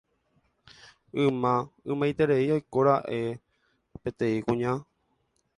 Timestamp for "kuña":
4.47-4.73